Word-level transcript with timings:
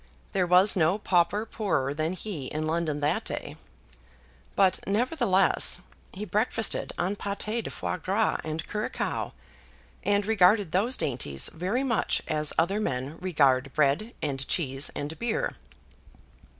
There 0.31 0.47
was 0.47 0.75
no 0.75 0.97
pauper 0.97 1.45
poorer 1.45 1.93
than 1.93 2.13
he 2.13 2.47
in 2.47 2.65
London 2.65 3.01
that 3.01 3.23
day. 3.23 3.55
But, 4.55 4.79
nevertheless, 4.87 5.79
he 6.11 6.25
breakfasted 6.25 6.91
on 6.97 7.15
paté 7.15 7.63
de 7.63 7.69
foie 7.69 7.97
gras 7.97 8.41
and 8.43 8.67
curaçoa, 8.67 9.33
and 10.01 10.25
regarded 10.25 10.71
those 10.71 10.97
dainties 10.97 11.49
very 11.49 11.83
much 11.83 12.23
as 12.27 12.51
other 12.57 12.79
men 12.79 13.19
regard 13.19 13.71
bread 13.73 14.15
and 14.23 14.47
cheese 14.47 14.89
and 14.95 15.19
beer. 15.19 15.53